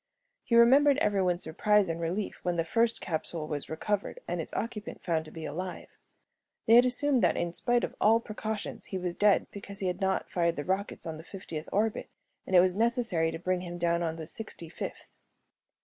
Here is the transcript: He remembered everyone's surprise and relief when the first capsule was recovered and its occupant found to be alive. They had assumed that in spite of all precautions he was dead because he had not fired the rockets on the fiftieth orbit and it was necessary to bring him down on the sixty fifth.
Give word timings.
He 0.43 0.55
remembered 0.55 0.97
everyone's 0.97 1.43
surprise 1.43 1.87
and 1.87 2.01
relief 2.01 2.39
when 2.41 2.55
the 2.55 2.65
first 2.65 3.01
capsule 3.01 3.47
was 3.47 3.69
recovered 3.69 4.19
and 4.27 4.41
its 4.41 4.51
occupant 4.55 5.03
found 5.03 5.25
to 5.25 5.31
be 5.31 5.45
alive. 5.45 5.89
They 6.65 6.73
had 6.73 6.87
assumed 6.87 7.21
that 7.21 7.37
in 7.37 7.53
spite 7.53 7.83
of 7.83 7.93
all 8.01 8.19
precautions 8.19 8.85
he 8.85 8.97
was 8.97 9.13
dead 9.13 9.45
because 9.51 9.77
he 9.77 9.85
had 9.85 10.01
not 10.01 10.27
fired 10.27 10.55
the 10.55 10.65
rockets 10.65 11.05
on 11.05 11.17
the 11.17 11.23
fiftieth 11.23 11.69
orbit 11.71 12.09
and 12.47 12.55
it 12.55 12.61
was 12.61 12.73
necessary 12.73 13.29
to 13.29 13.37
bring 13.37 13.61
him 13.61 13.77
down 13.77 14.01
on 14.01 14.15
the 14.15 14.25
sixty 14.25 14.69
fifth. 14.69 15.11